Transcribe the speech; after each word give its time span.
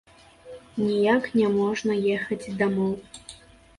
Ніяк 0.85 1.27
няможна 1.41 1.99
ехаць 2.17 2.51
дамоў. 2.63 2.93